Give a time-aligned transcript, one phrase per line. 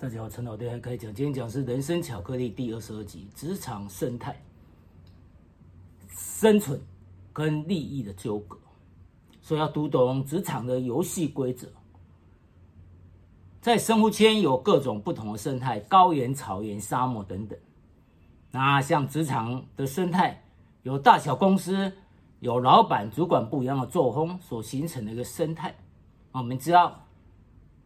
[0.00, 4.40] 大家好，陈老爹还开讲，今天讲是人生巧克力第二十二集，职场生态、
[6.08, 6.80] 生存
[7.32, 8.56] 跟利益的纠葛，
[9.40, 11.66] 所以要读懂职场的游戏规则。
[13.60, 17.58] 在生活圈有各种不同的生态，高原、草原、沙漠等等。
[18.52, 20.44] 那像职场的生态，
[20.84, 21.92] 有大小公司，
[22.38, 25.74] 有老板、主管不一样的作风所形成的一个生态。
[26.30, 27.04] 我们知道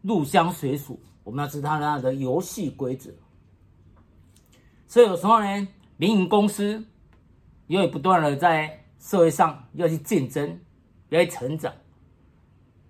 [0.03, 1.01] 入乡随俗。
[1.25, 3.13] 我们要知道它的游戏规则，
[4.89, 6.85] 所以有时候呢，民营公司
[7.69, 10.59] 因为不断的在社会上要去竞争，
[11.11, 11.73] 要去成长，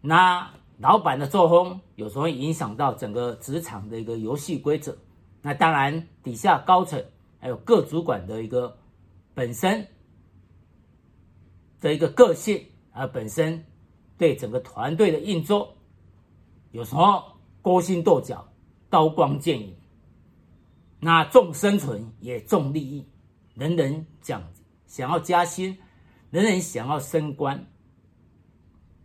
[0.00, 4.96] 那老板的作风有时候会影响到整个职场的一个游戏规则。
[5.42, 7.04] 那当然，底下高层
[7.38, 8.78] 还有各主管的一个
[9.34, 9.86] 本身
[11.80, 13.62] 的一个个性，啊，本身
[14.16, 15.76] 对整个团队的运作，
[16.70, 17.31] 有时候。
[17.62, 18.46] 勾心斗角，
[18.90, 19.72] 刀光剑影，
[20.98, 23.06] 那重生存也重利益，
[23.54, 24.42] 人人讲
[24.88, 25.78] 想要加薪，
[26.30, 27.64] 人人想要升官，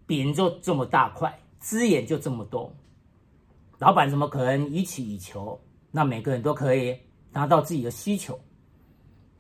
[0.07, 2.75] 饼就这么大块，资源就这么多，
[3.77, 5.61] 老板怎么可能予取予求？
[5.91, 6.97] 那每个人都可以
[7.31, 8.39] 达到自己的需求，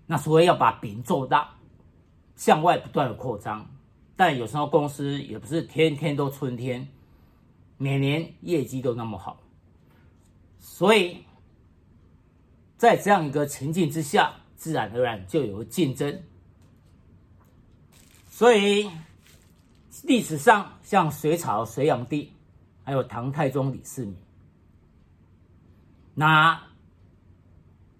[0.05, 1.49] 那所以要把饼做大，
[2.35, 3.67] 向外不断的扩张，
[4.15, 6.87] 但有时候公司也不是天天都春天。
[7.77, 9.39] 每年业绩都那么好，
[10.59, 11.23] 所以
[12.75, 16.23] 在这样一个情境之下，自然而然就有竞争。
[18.29, 18.89] 所以
[20.03, 22.33] 历史上像隋朝隋炀帝，
[22.83, 24.15] 还有唐太宗李世民，
[26.15, 26.59] 那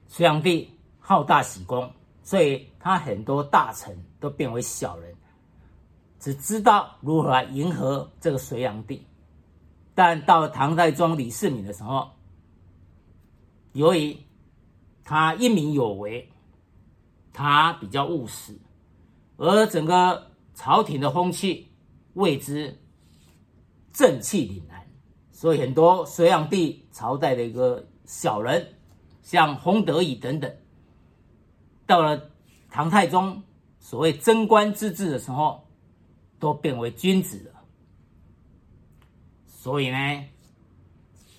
[0.07, 1.91] 隋炀帝好大喜功，
[2.23, 5.15] 所以他很多大臣都变为小人，
[6.19, 9.05] 只知道如何来迎合这个隋炀帝。
[9.97, 12.11] 但到唐太宗李世民的时候，
[13.73, 14.15] 由于
[15.03, 16.29] 他英明有为，
[17.33, 18.55] 他比较务实，
[19.37, 21.67] 而整个朝廷的风气
[22.13, 22.77] 为之
[23.91, 24.85] 正气凛然，
[25.31, 28.75] 所以很多隋炀帝朝代的一个小人，
[29.23, 30.55] 像洪德以等等，
[31.87, 32.29] 到了
[32.69, 33.41] 唐太宗
[33.79, 35.67] 所谓贞观之治的时候，
[36.37, 37.56] 都变为君子了。
[39.67, 39.97] 所以呢，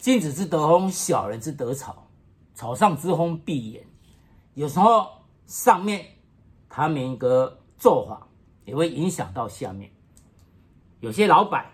[0.01, 2.07] 君子之德风，小人之德草，
[2.53, 3.81] 草上之风必偃。
[4.53, 5.09] 有时候
[5.47, 6.05] 上面
[6.69, 8.29] 他们一个做法，
[8.67, 9.91] 也会影响到下面。
[11.01, 11.65] 有些老板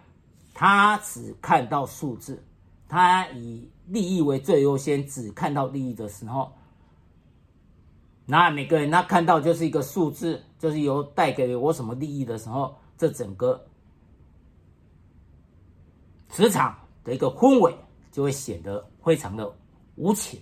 [0.55, 2.47] 他只看到数字，
[2.89, 6.53] 他以利益为最优先，只看到利益的时候，
[8.27, 13.67] 那每个人他看到就是一个数字，就是有带给我什么利益的时候，这整个。
[16.29, 17.75] 职场的一个氛围
[18.11, 19.53] 就会显得非常的
[19.97, 20.41] 无情，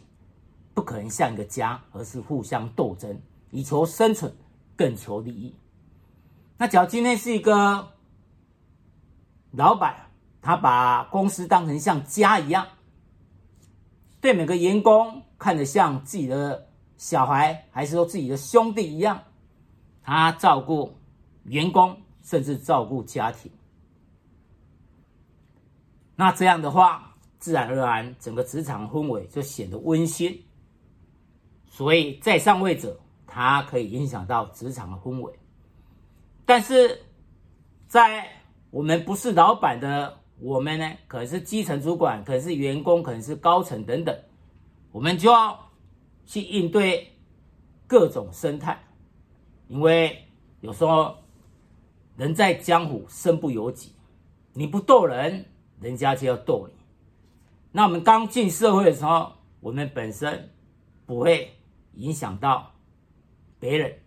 [0.74, 3.20] 不可能像一个家，而是互相斗争，
[3.50, 4.32] 以求生存，
[4.76, 5.54] 更求利益。
[6.56, 7.88] 那假如今天是一个
[9.50, 9.94] 老板，
[10.40, 12.66] 他把公司当成像家一样，
[14.20, 19.20] 对每个员工看得像自己的小孩，还是说自己的兄弟一样，
[20.02, 20.96] 他照顾
[21.44, 23.50] 员工，甚至照顾家庭。
[26.22, 30.40] 那这样的话，自然而然，整个职场氛围就显得温馨。
[31.66, 32.96] 所以，在上位者，
[33.26, 35.32] 他可以影响到职场的氛围。
[36.46, 36.96] 但是，
[37.88, 38.24] 在
[38.70, 44.16] 我们不是老板的我们呢，可能是基层主管，可能是员工，可能是高层等等，
[44.92, 45.58] 我们就要
[46.24, 47.12] 去应对
[47.88, 48.80] 各种生态。
[49.66, 50.24] 因为
[50.60, 51.16] 有时候
[52.16, 53.92] 人在江湖，身不由己，
[54.52, 55.44] 你不斗人。
[55.82, 56.74] 人家就要斗你。
[57.72, 60.50] 那我们刚进社会的时候，我们本身
[61.06, 61.52] 不会
[61.94, 62.70] 影响到
[63.58, 63.98] 别人，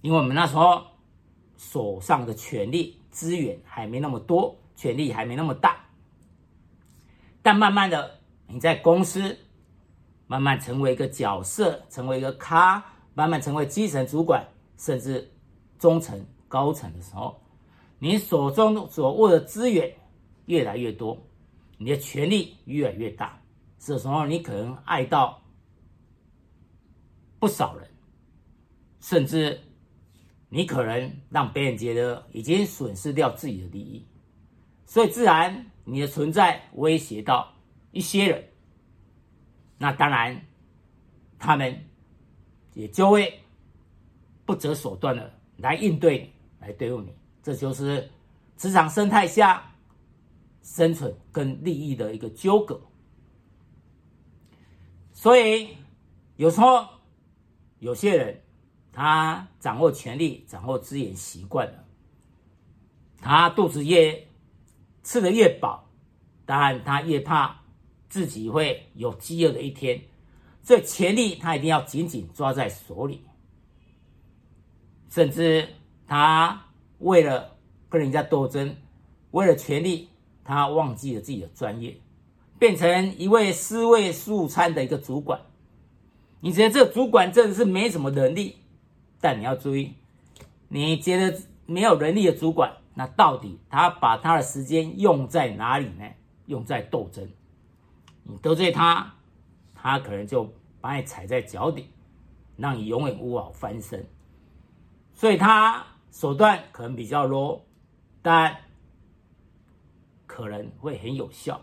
[0.00, 0.82] 因为我们那时候
[1.56, 5.84] 手上的权力资源还没那么多，权力还没那么大。
[7.42, 9.36] 但慢慢的，你在公司
[10.26, 12.84] 慢慢成为一个角色，成为一个咖，
[13.14, 14.46] 慢慢成为基层主管，
[14.78, 15.32] 甚至
[15.78, 17.40] 中层、高层的时候，
[17.98, 19.92] 你手中所握的资源。
[20.46, 21.20] 越来越多，
[21.76, 23.40] 你的权力越来越大，
[23.78, 25.42] 这时候你可能爱到
[27.38, 27.88] 不少人，
[29.00, 29.60] 甚至
[30.48, 34.06] 你可能让别人觉得已经损失掉自己的利益，
[34.86, 37.52] 所以自然你的存在威胁到
[37.90, 38.48] 一些人，
[39.78, 40.40] 那当然
[41.38, 41.76] 他们
[42.74, 43.40] 也就会
[44.44, 48.08] 不择手段的来应对，来对付你，这就是
[48.56, 49.72] 职场生态下。
[50.66, 52.80] 生存跟利益的一个纠葛。
[55.12, 55.76] 所以
[56.34, 56.84] 有时候
[57.78, 58.42] 有些人
[58.92, 61.84] 他掌握权力、掌握资源习惯了，
[63.20, 64.26] 他肚子越
[65.04, 65.88] 吃的越饱，
[66.44, 67.62] 当然他越怕
[68.08, 70.02] 自己会有饥饿的一天。
[70.64, 73.22] 这权力他一定要紧紧抓在手里，
[75.08, 75.68] 甚至
[76.08, 76.66] 他
[76.98, 77.56] 为了
[77.88, 78.76] 跟人家斗争，
[79.30, 80.08] 为了权力，
[80.46, 81.96] 他忘记了自己的专业，
[82.58, 85.40] 变成一位尸位素餐的一个主管。
[86.40, 88.56] 你觉得这主管真的是没什么能力，
[89.20, 89.94] 但你要注意，
[90.68, 96.04] 你觉得没有能力的主管，那到底他把他的时间用在哪里呢？
[96.46, 97.28] 用在斗争，
[98.22, 99.14] 你得罪他。
[99.74, 101.90] 他可能就把你踩在脚底，
[102.56, 104.04] 让你永远无法翻身。
[105.14, 107.60] 所以他手段可能比较 low，，
[108.22, 108.56] 但
[110.36, 111.62] 可能会很有效，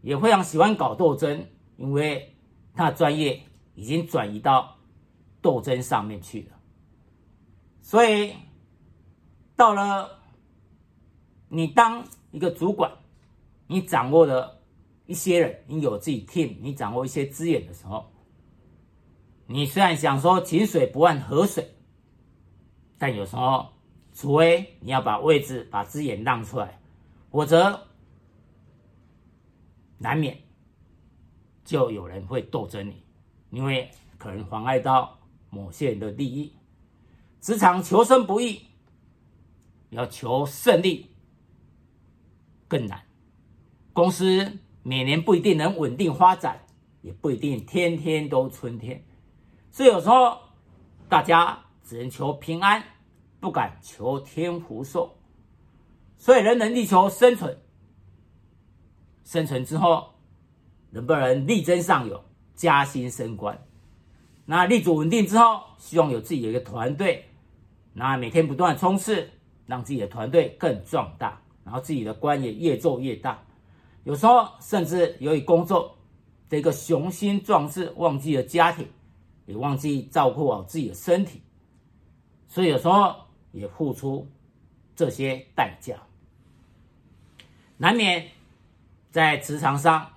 [0.00, 1.46] 也非常喜欢搞斗争，
[1.76, 2.34] 因为
[2.72, 3.42] 他的专业
[3.74, 4.78] 已经转移到
[5.42, 6.58] 斗争上面去了。
[7.82, 8.32] 所以
[9.54, 10.08] 到了
[11.48, 12.90] 你当一个主管，
[13.66, 14.62] 你掌握了。
[15.06, 18.10] 一些人，你有自己 team，你掌握一些资源的时候，
[19.46, 21.74] 你虽然想说井水不犯河水，
[22.96, 23.68] 但有时候，
[24.14, 26.80] 除非你要把位置、把资源让出来，
[27.34, 27.88] 否则
[29.98, 30.38] 难免
[31.64, 33.04] 就有人会斗争你，
[33.50, 35.18] 因为可能妨碍到
[35.50, 36.54] 某些人的利益。
[37.40, 38.62] 职场求生不易，
[39.90, 41.10] 要求胜利
[42.68, 43.02] 更难。
[43.92, 44.60] 公司。
[44.86, 46.60] 每年不一定能稳定发展，
[47.00, 49.02] 也不一定天天都春天，
[49.70, 50.38] 所以有时候
[51.08, 52.84] 大家只能求平安，
[53.40, 55.13] 不敢求天福寿。
[56.18, 57.58] 所以人能力求生存，
[59.24, 60.14] 生存之后
[60.90, 62.24] 能不能力争上游、
[62.54, 63.58] 加薪升官？
[64.46, 67.24] 那立足稳定之后，希望有自己的一个团队，
[67.92, 69.28] 那每天不断冲刺，
[69.66, 73.42] 让自己的团队更壮大，然后自己的官也越做越大。
[74.04, 75.96] 有时候甚至由于工作
[76.50, 78.86] 的一个雄心壮志，忘记了家庭，
[79.46, 81.40] 也忘记照顾好自己的身体，
[82.46, 83.14] 所以有时候
[83.50, 84.28] 也付出
[84.96, 85.96] 这些代价，
[87.76, 88.30] 难免
[89.10, 90.12] 在职场上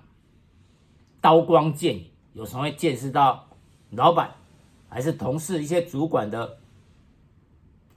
[1.20, 3.48] 刀光剑影，有时候会见识到
[3.90, 4.34] 老板
[4.88, 6.58] 还是同事一些主管的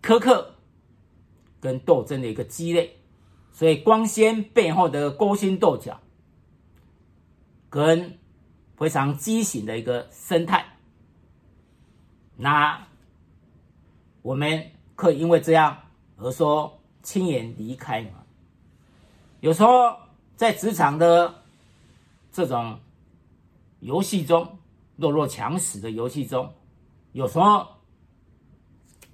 [0.02, 0.56] 苛刻
[1.60, 2.98] 跟斗争的一个激烈。
[3.54, 6.00] 所以光鲜背后的勾心斗角，
[7.70, 8.18] 跟
[8.78, 10.78] 非常畸形的一个生态，
[12.38, 12.88] 那
[14.22, 15.78] 我们可以因为这样
[16.22, 18.24] 而说轻言离开嘛？
[19.42, 19.96] 有时候
[20.36, 21.34] 在职场的
[22.32, 22.80] 这种
[23.80, 24.48] 游戏中，
[24.96, 26.54] 弱肉强食的游戏中，
[27.12, 27.68] 有时候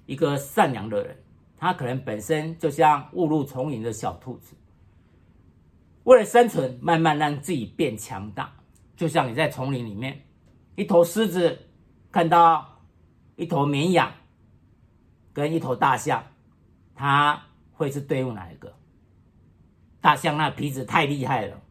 [0.06, 1.16] 一个善良的人。
[1.60, 4.54] 他可能本身就像误入丛林的小兔子，
[6.04, 8.52] 为了生存，慢慢让自己变强大。
[8.96, 10.24] 就像你在丛林里面，
[10.76, 11.58] 一头狮子
[12.12, 12.80] 看到
[13.34, 14.08] 一头绵羊
[15.32, 16.24] 跟一头大象，
[16.98, 17.40] 他
[17.74, 18.74] 会是对付哪一个？
[20.00, 21.62] 大象那鼻子太厉害了，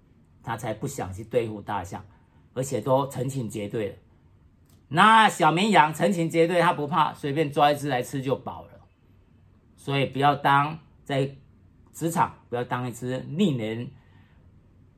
[0.41, 2.05] 他才不想去对付大象，
[2.53, 3.95] 而且都成群结队了。
[4.87, 8.69] 那小绵羊成群结队，他不怕，随便抓一只来吃就饱了。
[9.75, 11.35] 所以不要当在
[11.91, 13.91] 职场，不要当一只令人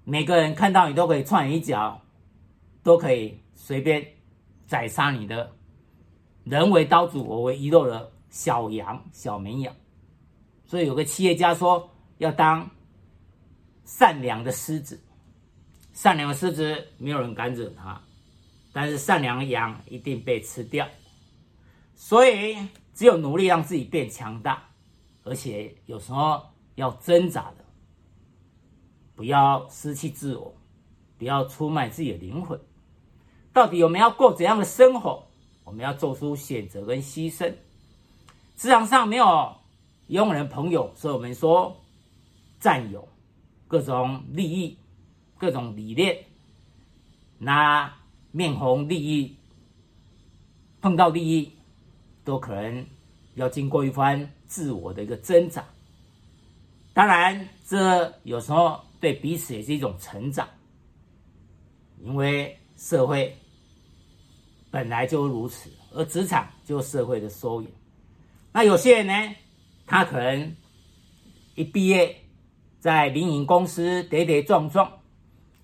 [0.03, 1.99] 每个人看到你都可以踹你一脚，
[2.83, 4.05] 都可以随便
[4.67, 5.53] 宰杀你的，
[6.43, 9.75] 人为刀俎，我为鱼肉的小羊、小绵羊。
[10.69, 12.69] 所以有个企业家说，要当
[13.85, 15.01] 善良的狮子，
[15.93, 17.99] 善良的狮子没有人敢惹他，
[18.71, 20.87] 但是善良的羊一定被吃掉。
[21.95, 22.55] 所以
[22.93, 24.63] 只有努力让自己变强大。
[25.23, 26.39] 而且有时候
[26.75, 27.65] 要挣扎的，
[29.15, 30.55] 不要失去自我，
[31.17, 32.59] 不要出卖自己的灵魂。
[33.51, 35.23] 到底我们要过怎样的生活？
[35.63, 37.51] 我们要做出选择跟牺牲。
[38.55, 39.55] 职场上没有
[40.09, 41.75] 永远的朋友，所以我们说
[42.59, 43.07] 战友，
[43.67, 44.77] 各种利益，
[45.39, 46.15] 各种理念，
[47.39, 47.91] 那
[48.31, 49.35] 面红利益，
[50.81, 51.51] 碰到利益，
[52.23, 52.85] 都可能
[53.33, 54.29] 要经过一番。
[54.49, 55.63] 自我的一个挣扎，
[56.91, 60.49] 当然，这有时候对彼此也是一种成长，
[61.99, 63.31] 因为社会
[64.71, 67.69] 本来就如此，而职场就是社会的缩影。
[68.51, 69.35] 那有些人呢，
[69.89, 70.55] 他可能
[71.55, 72.21] 一毕业
[72.79, 74.99] 在民营公司跌跌撞撞，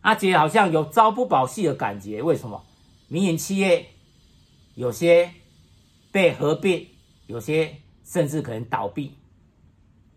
[0.01, 2.22] 他觉得好像有朝不保夕的感觉。
[2.24, 2.65] 为什么？
[3.08, 3.86] 民营企业
[4.74, 5.32] 有些
[6.12, 6.88] 被合并，
[7.27, 9.13] 有些甚至可能倒闭。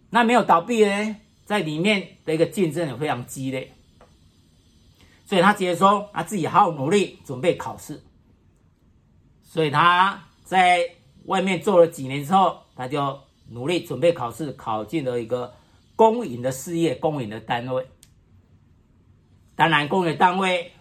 [0.09, 3.75] 那没有倒闭呢，在里面的一个竞争也非常激烈。
[5.27, 8.03] 所以他直接说，他自己好好努力准备考试。
[9.43, 10.95] 所以他在
[11.27, 15.55] 外面做了几年之后，他就努力准备考试，考进了一个
[15.97, 17.87] 公营的事业、公营的单位。
[19.57, 20.73] 当然，公营单位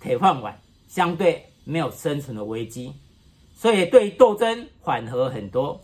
[0.00, 2.92] 铁饭碗，相对没有生存的危机，
[3.54, 5.80] 所以对于斗争缓和很多。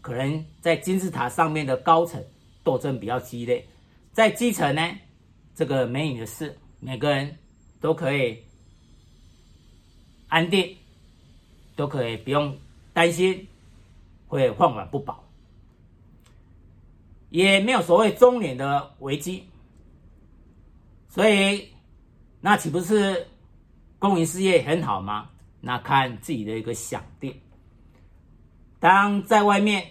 [0.00, 2.24] 可能在金字塔上面的高层
[2.64, 3.66] 斗争比较激烈，
[4.12, 4.90] 在基层呢，
[5.54, 7.36] 这个没你的事，每个人。
[7.82, 8.44] 都可以
[10.28, 10.76] 安定，
[11.76, 12.58] 都可以不用
[12.92, 13.48] 担心
[14.28, 15.24] 会饭碗不保，
[17.30, 19.48] 也没有所谓中年的危机，
[21.08, 21.68] 所以
[22.40, 23.26] 那岂不是
[23.98, 25.30] 公营事业很好吗？
[25.60, 27.34] 那看自己的一个想定。
[28.78, 29.86] 当在外面，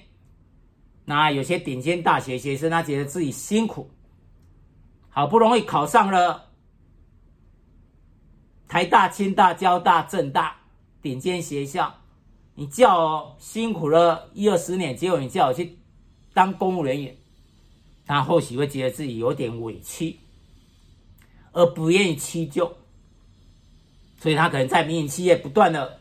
[1.05, 3.89] 那有些顶尖大学学生，他觉得自己辛苦，
[5.10, 6.46] 好不容易考上了。
[8.67, 10.55] 台大、清大、交大、政大
[11.01, 11.96] 顶尖学校，
[12.53, 15.77] 你叫我辛苦了一二十年，结果你叫我去
[16.34, 17.15] 当公务人员，
[18.10, 20.18] 他或许会觉得自己有点委屈，
[21.51, 22.75] 而不愿意屈就，
[24.20, 26.00] 所以他可能在民营企业不断的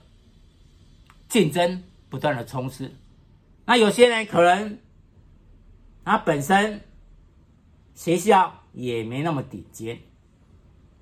[1.28, 2.90] 竞争，不断的冲刺。
[3.66, 4.78] 那有些人可能
[6.02, 6.80] 他本身
[7.94, 10.00] 学校也没那么顶尖，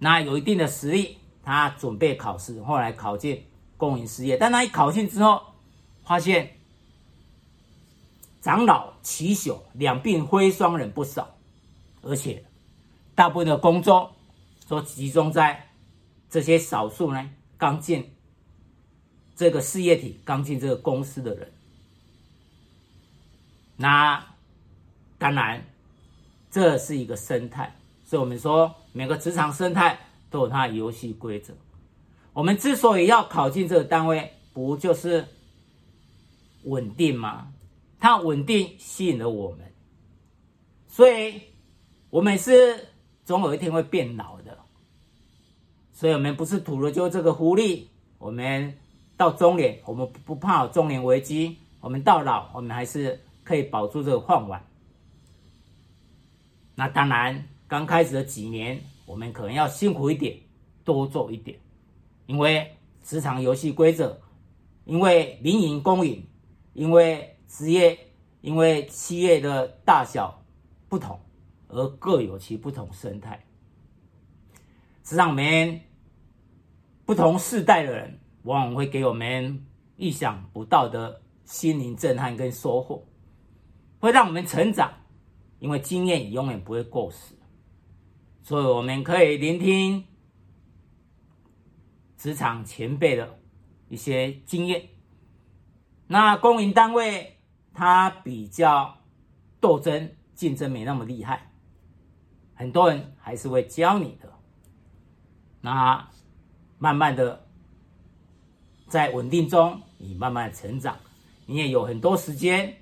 [0.00, 1.18] 那有一定的实力。
[1.44, 3.46] 他准备考试，后来考进
[3.76, 5.40] 公营事业，但他一考进之后，
[6.02, 6.55] 发现
[8.46, 11.36] 长老奇秀，两鬓灰霜人不少，
[12.02, 12.44] 而且
[13.16, 14.14] 大部分的工作
[14.68, 15.68] 都集中在
[16.30, 18.14] 这些少数呢刚进
[19.34, 21.52] 这个事业体、刚进这个公司的人。
[23.76, 24.24] 那
[25.18, 25.66] 当然，
[26.48, 27.74] 这是一个生态，
[28.04, 29.98] 所以我们说每个职场生态。
[30.28, 31.54] 都有它的游戏规则。
[32.32, 35.26] 我们之所以要考进这个单位，不就是
[36.64, 37.52] 稳定吗？
[38.06, 39.66] 它稳定吸引了我们，
[40.86, 41.42] 所以
[42.08, 42.86] 我们是
[43.24, 44.56] 总有一天会变老的。
[45.90, 47.90] 所以我们不是图了就这个福利。
[48.18, 48.78] 我们
[49.16, 51.56] 到中年，我们不怕中年危机。
[51.80, 54.64] 我们到老，我们还是可以保住这个饭碗。
[56.76, 58.80] 那当然，刚开始的几年。
[59.04, 60.38] 我们可能要辛苦一点，
[60.84, 61.58] 多做一点，
[62.26, 62.72] 因为
[63.02, 64.20] 职场游戏规则，
[64.84, 66.24] 因为民营公营，
[66.72, 67.98] 因为职业，
[68.40, 70.42] 因为企业的大小
[70.88, 71.20] 不同，
[71.68, 73.44] 而各有其不同生态。
[75.02, 75.80] 职场里面
[77.04, 79.64] 不同世代的人，往往会给我们
[79.96, 83.06] 意想不到的心灵震撼跟收获，
[84.00, 84.92] 会让我们成长，
[85.60, 87.34] 因为经验永远不会过时。
[88.42, 90.04] 所以我们可以聆听
[92.16, 93.38] 职场前辈的
[93.88, 94.88] 一些经验。
[96.08, 97.35] 那公营单位
[97.76, 98.96] 它比较
[99.60, 101.50] 斗争竞争没那么厉害，
[102.54, 104.32] 很多人还是会教你的。
[105.60, 106.08] 那
[106.78, 107.44] 慢慢的
[108.88, 110.96] 在稳定中，你慢慢成长，
[111.44, 112.74] 你也有很多时间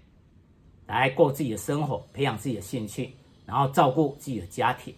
[0.87, 4.95] 来过自己的生活，培养自己的兴趣，然后照顾自己的家庭。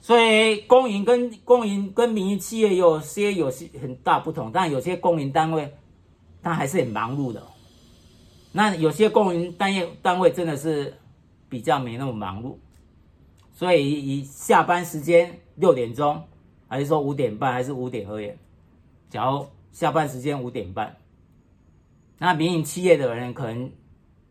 [0.00, 5.74] 所以公营跟公营跟民营企业有些有些很大不同，但有些公营单位，
[6.40, 7.42] 它还是很忙碌的。
[8.56, 10.94] 那有些公营单业单位真的是
[11.48, 12.56] 比较没那么忙碌。
[13.52, 16.22] 所以以下班时间六点钟，
[16.68, 18.38] 还是说五点半，还是五点而言，
[19.10, 20.96] 假如下班时间五点半，
[22.16, 23.72] 那民营企业的人可能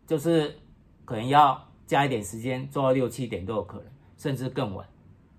[0.06, 0.58] 就是
[1.04, 4.88] 可能要加一点时间，做到六七点都有可能，甚至更晚。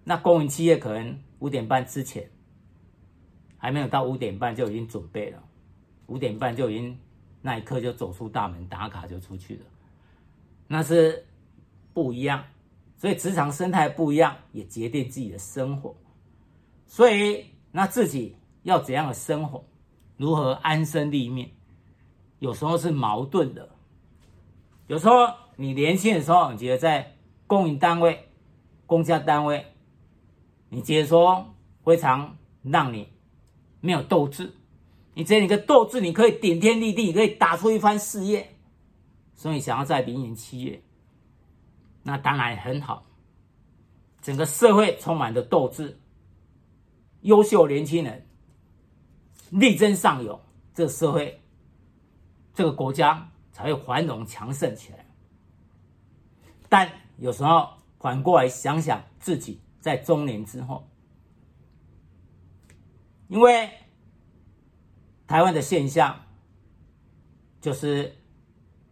[0.03, 2.29] 那公营企业可能五点半之前
[3.57, 5.43] 还没有到五点半就已经准备了，
[6.05, 6.95] 五点半就已经
[7.45, 9.61] 那一刻就走出大门打卡就出去了，
[10.67, 11.27] 那是
[11.93, 12.43] 不一样。
[12.97, 15.95] 所以职场生态不一样，也决定自己的生活。
[16.87, 19.63] 所以那自己要怎样的生活，
[20.17, 21.51] 如何安身立命，
[22.39, 23.69] 有时候是矛盾的。
[24.87, 28.27] 有时候你年轻的时候，你觉得在公营单位、
[28.87, 29.67] 公家单位。
[30.69, 33.07] 你觉得说非常让你
[33.81, 34.51] 没有斗志，
[35.15, 38.55] 你觉得你个斗志，你可以顶天立地，你可以打出一番事业，
[39.33, 40.83] 所以想要在明年七月，
[42.03, 43.03] 那当然很好。
[44.21, 45.97] 整个社会充满着斗志，
[47.21, 48.27] 优秀年轻人
[49.51, 50.41] 力争上游，
[50.73, 51.41] 这个社会、
[52.53, 55.05] 这个国家才会繁荣强盛起来。
[56.67, 57.69] 但有时候
[57.99, 60.85] 反过来想想自己在中年之后，
[63.29, 63.69] 因为
[65.27, 66.21] 台湾的现象
[67.59, 68.15] 就是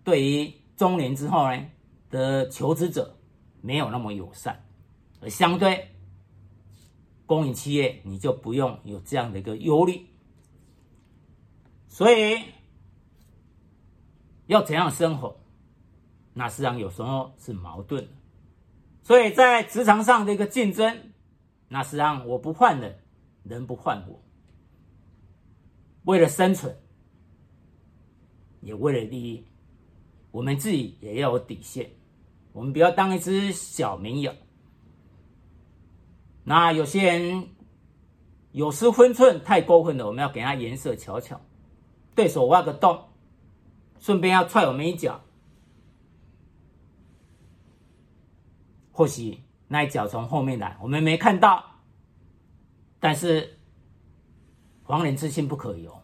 [0.04, 1.66] 对于中年之后呢
[2.10, 3.18] 的求职者
[3.62, 4.64] 没有那么友善，
[5.22, 5.90] 而相对
[7.26, 10.08] 公营企业你就不用有这样的一个忧虑。
[11.88, 12.42] 所以
[14.48, 15.40] 要怎样生活？
[16.34, 18.12] 那实际上有时候是矛盾的。
[19.04, 21.12] 所以在职场上的一个竞争，
[21.68, 22.98] 那实际上我不换人，
[23.44, 24.20] 人不换我。
[26.04, 26.78] 为了生存，
[28.62, 29.46] 也为了利益，
[30.32, 31.92] 我们自己也要有底线。
[32.52, 34.36] 我们不要当一只小绵羊。
[36.44, 37.48] 那有些人
[38.52, 41.42] 有失分寸，太过分了，我们要给他颜色瞧瞧。
[42.14, 43.10] 对手挖个洞，
[43.98, 45.24] 顺便要踹我们一脚，
[48.92, 51.64] 或许那一脚从后面来，我们没看到。
[53.00, 53.58] 但是
[54.86, 56.02] 防人之心不可有，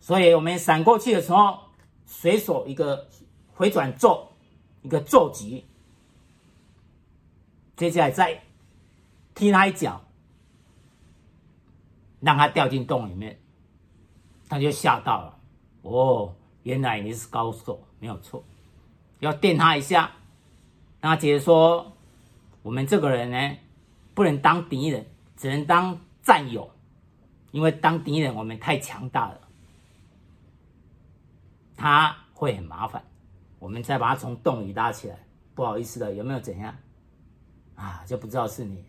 [0.00, 1.58] 所以我们闪过去的时候，
[2.06, 3.08] 随手一个
[3.54, 4.28] 回转咒，
[4.82, 5.66] 一个咒击，
[7.76, 8.42] 接下来再
[9.34, 10.02] 踢他一脚。
[12.20, 13.40] 让他掉进洞里面，
[14.48, 15.38] 他就吓到了。
[15.82, 18.44] 哦，原来你是高手，没有错。
[19.18, 20.12] 要电他一下，
[21.00, 21.96] 让他觉得说，
[22.62, 23.56] 我们这个人呢，
[24.14, 25.04] 不能当敌人，
[25.42, 26.70] 只能当战友。
[27.50, 29.40] 因为当敌人，我们太强大了，
[31.76, 33.02] 他会很麻烦。
[33.58, 35.18] 我们再把他从洞里拉起来，
[35.56, 36.72] 不好意思的，有没有怎样？
[37.74, 38.84] 啊，就不知道是你，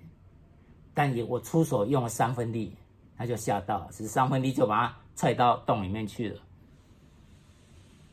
[0.93, 2.77] 但也我出手用了三分力。
[3.17, 6.39] 他就吓到了，只是三分力就把他踹到洞里面去了。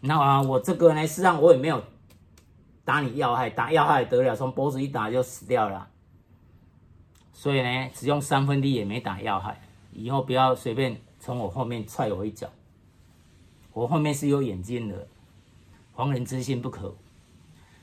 [0.01, 1.85] 那啊，我这个呢，实际上我也没有
[2.87, 5.90] 打你要害，打要害得了，从脖子一打就死掉了。
[7.41, 9.59] 所以呢，只用三分力也没打要害。
[9.93, 12.47] 以后不要随便从我后面踹我一脚，
[13.73, 15.09] 我后面是有眼睛的，
[15.95, 16.95] 防人之心不可。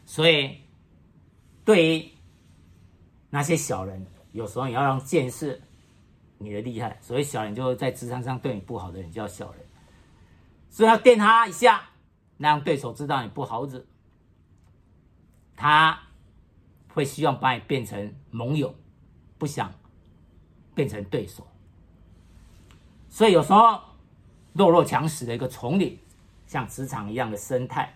[0.05, 0.57] 所以，
[1.65, 2.07] 对于
[3.31, 5.59] 那些小人，有时候也要让见识。
[6.37, 9.65] 你的厉害，所以小人就在职场上对你不好的人叫小人，
[10.69, 11.81] 所以要电他一下，
[12.37, 13.83] 让对手知道你不好惹，
[15.55, 15.99] 他
[16.93, 18.75] 会希望把你变成盟友，
[19.37, 19.73] 不想
[20.73, 21.45] 变成对手。
[23.09, 23.79] 所以有时候
[24.53, 25.97] 弱肉强食的一个丛林，
[26.45, 27.93] 像职场一样的生态，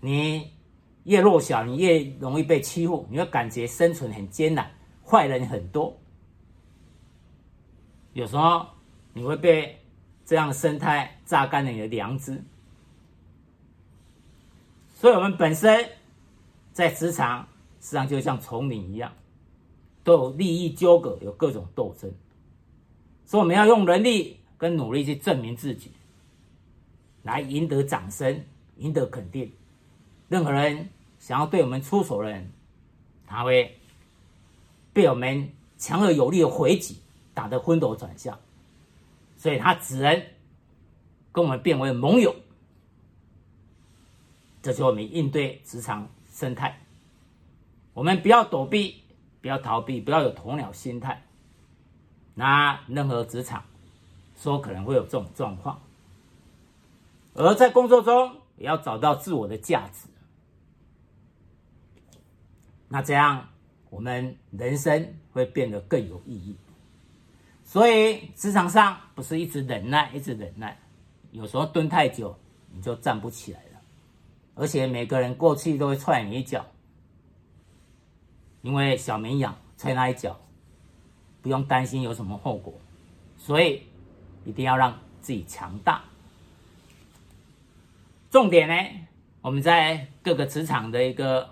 [0.00, 0.52] 你
[1.04, 4.70] 越弱小，你越容易被欺负，你会感觉生存很艰难，
[5.04, 5.96] 坏人很多。
[8.12, 8.66] 有时候
[9.12, 9.80] 你会被
[10.24, 12.42] 这样的生态榨干了你的良知，
[14.94, 15.88] 所以我们本身
[16.72, 17.46] 在职场
[17.80, 19.12] 实际上就像丛林一样，
[20.06, 22.08] 都有利益纠葛，有各种斗争，
[23.24, 25.90] 所以我们要用能力跟努力去证明自己，
[27.24, 28.44] 来赢得掌声，
[28.76, 29.52] 赢得肯定。
[30.28, 30.88] 任何人
[31.18, 32.48] 想要对我们出手的人，
[33.26, 33.76] 他会
[34.92, 36.98] 被我们强而有力的回击。
[37.34, 38.38] 打得昏头转向，
[39.36, 40.22] 所以他只能
[41.32, 42.34] 跟我们变为盟友。
[44.62, 46.80] 这就是我们应对职场生态。
[47.92, 49.02] 我们不要躲避，
[49.46, 51.22] 不要逃避，不要有鸵鸟心态。
[52.34, 53.62] 那任何职场
[54.36, 55.80] 说可能会有这种状况，
[57.32, 60.08] 而在工作中也要找到自我的价值。
[62.88, 63.48] 那这样
[63.88, 66.56] 我们人生会变得更有意义。
[67.64, 70.76] 所以职场上不是一直忍耐，一直忍耐，
[71.30, 72.36] 有时候蹲太久
[72.74, 73.80] 你就站不起来了。
[74.56, 76.66] 而且每个人过去都会踹你一脚，
[78.66, 80.36] 因为小绵羊踩那一脚，
[81.40, 82.74] 不用担心有什么后果。
[83.38, 83.82] 所以
[84.44, 86.02] 一定要让自己强大。
[88.28, 88.74] 重点呢，
[89.40, 91.48] 我们在各个职场的一个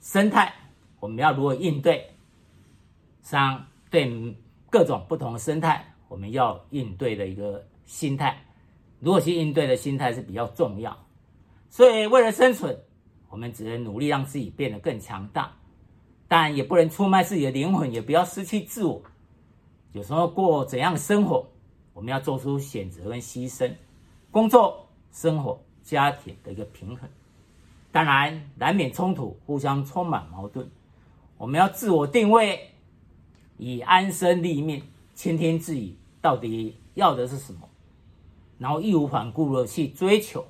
[0.00, 0.52] 生态，
[1.00, 2.10] 我们要如何应对？
[3.22, 4.36] 像对。
[4.68, 8.44] 各种不同的生态，我们要应对的一个心态，
[9.00, 10.94] 如何去应对的心态是比较重要。
[11.70, 12.76] 所以，为了生存，
[13.30, 15.54] 我们只能努力让自己变得更强大，
[16.28, 19.00] 但也不能出卖自己的灵魂，也不要失去自我。
[19.92, 21.46] 有时候过怎样的生活，
[21.92, 23.72] 我们要做出选择跟牺牲，
[24.30, 27.08] 工作、生活、家庭的一个平衡。
[27.92, 30.68] 当然，难免冲突，互相充满矛盾。
[31.38, 32.70] 我们要自我定位。
[33.58, 34.82] 以安身立命，
[35.14, 37.66] 倾听自己到底要的是什么，
[38.58, 40.44] 然后义无反顾的去追求。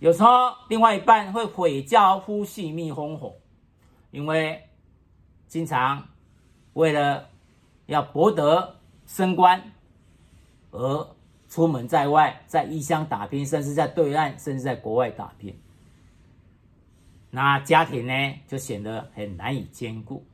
[0.00, 3.36] 有时候另外一半会毁教夫性命轰火，
[4.10, 4.68] 因为
[5.46, 6.08] 经常
[6.74, 7.28] 为了
[7.86, 9.72] 要博得升官
[10.70, 11.16] 而
[11.48, 15.58] 出门在外，在异乡打拼，甚至在对岸，甚至在国外打拼，
[17.30, 18.12] 那家庭呢
[18.46, 20.24] 就显得很难以兼顾。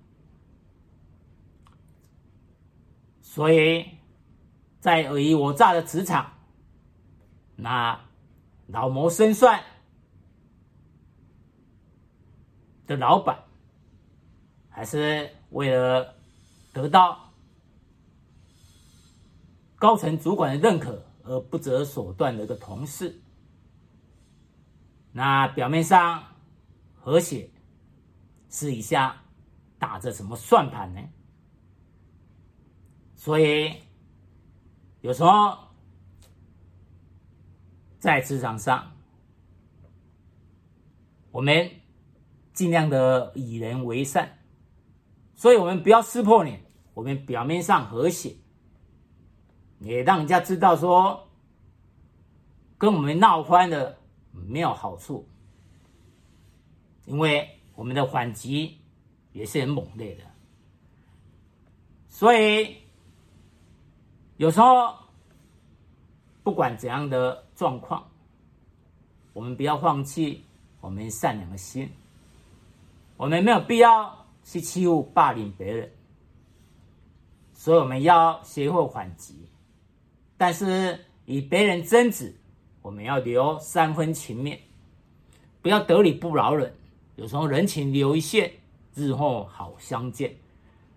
[3.23, 3.87] 所以
[4.81, 6.33] 在尔虞我诈的职场，
[7.55, 8.01] 那。
[8.69, 9.63] 老谋深算
[12.85, 13.45] 的老板，
[14.77, 16.15] 还是为了
[16.75, 17.33] 得到
[19.77, 23.19] 高层主管的认可而不择手段的一个同事，
[25.13, 26.23] 那表面上
[26.95, 27.49] 和谐，
[28.51, 29.23] 私底下
[29.79, 31.01] 打着什么算盘呢？
[33.15, 33.77] 所以
[35.01, 35.65] 有时候。
[37.99, 38.93] 在职场上，
[41.33, 41.69] 我们
[42.53, 44.39] 尽量的与人为善，
[45.37, 46.61] 所以我们不要撕破脸，
[46.95, 48.35] 我们表面上和谐，
[49.79, 51.29] 也让人家知道说，
[52.77, 53.97] 跟我们闹翻的
[54.33, 55.29] 没有好处，
[57.05, 58.79] 因为我们的反击
[59.33, 60.25] 也是很猛烈的，
[62.09, 62.77] 所以
[64.39, 64.97] 有时候。
[66.43, 68.09] 不管怎样的状况，
[69.33, 70.45] 我们不要放弃
[70.81, 71.91] 我们善良的心。
[73.17, 75.91] 我们没有必要去欺负、霸凌别人，
[77.53, 79.35] 所以我们要学会反击。
[80.37, 82.33] 但是与别人争执，
[82.81, 84.61] 我们要留三分情面，
[85.61, 86.73] 不要得理不饶人。
[87.17, 88.53] 有时候人情留一线，
[88.95, 90.33] 日后好相见。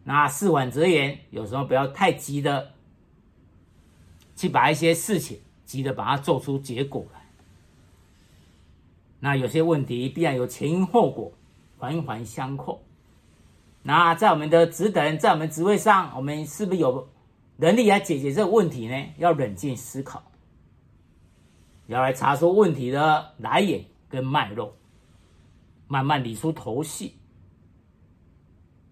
[0.04, 2.72] 那事缓则圆，有时候不要太急的。
[4.36, 7.20] 去把一些事情急着把它做出结果来，
[9.20, 11.32] 那有些问题必然有前因后果，
[11.78, 12.82] 环环相扣。
[13.82, 17.10] 那在我们的职等，在我们职位上，我们是不是有
[17.58, 19.14] 能力来解决这个问题呢？
[19.18, 20.32] 要冷静思考，
[21.88, 24.76] 要来查出问题的来源跟脉络，
[25.88, 27.14] 慢慢理出头绪，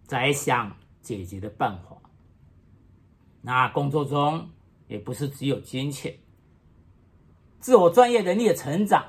[0.05, 1.97] 再想解决的办法。
[3.41, 4.49] 那工作中。
[4.87, 6.15] 也不是只有金钱，
[7.59, 9.03] 自我专业能力的成长，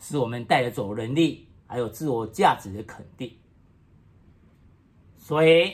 [0.00, 3.32] 是我们带着走能力，还有自我价值的肯定。
[5.26, 5.72] 所以，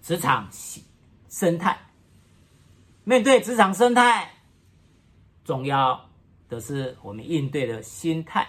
[0.00, 0.48] 职场
[1.28, 1.76] 生态，
[3.02, 4.30] 面对职场生态，
[5.44, 6.08] 重要
[6.48, 8.46] 的是我们应对的心态，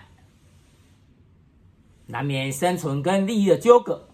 [2.05, 4.07] 难免生存跟利益的纠葛，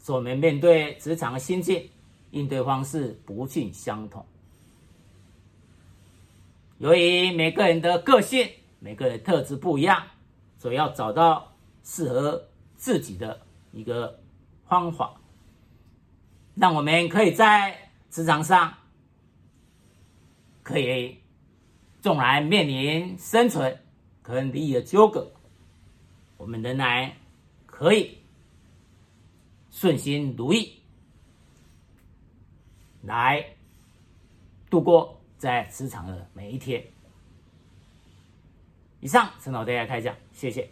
[0.00, 1.88] 所以我们面对职场的心境。
[2.32, 4.26] 应对方式不尽相同，
[6.76, 10.02] 由于每个人的个性、每个人特质不一样，
[10.58, 13.40] 所以要找到适合自己的
[13.72, 14.20] 一个
[14.68, 15.20] 方法，
[16.54, 18.74] 让我们可以在职场上
[20.62, 21.18] 可以
[22.00, 23.80] 纵然面临生存
[24.22, 25.32] 跟利益的纠葛，
[26.36, 27.12] 我们仍然
[27.66, 28.18] 可以
[29.70, 30.74] 顺心如意。
[33.02, 33.44] 来
[34.68, 36.84] 度过在职场的每一天。
[39.00, 40.68] 以上，陈老大家开讲，谢谢。